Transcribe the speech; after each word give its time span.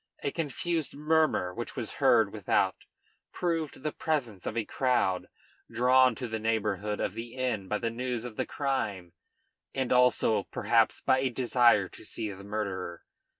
A 0.23 0.31
confused 0.31 0.95
murmur 0.95 1.53
which 1.53 1.75
was 1.75 1.91
heard 2.01 2.33
without 2.33 2.73
proved 3.31 3.83
the 3.83 3.91
presence 3.91 4.47
of 4.47 4.57
a 4.57 4.65
crowd, 4.65 5.27
drawn 5.71 6.15
to 6.15 6.27
the 6.27 6.39
neighborhood 6.39 6.99
of 6.99 7.13
the 7.13 7.35
inn 7.35 7.67
by 7.67 7.77
the 7.77 7.91
news 7.91 8.25
of 8.25 8.35
the 8.35 8.47
crime, 8.47 9.13
and 9.75 9.93
also 9.93 10.41
perhaps 10.45 11.01
by 11.01 11.19
a 11.19 11.29
desire 11.29 11.87
to 11.89 12.03
see 12.03 12.31
the 12.31 12.43
murderer. 12.43 13.03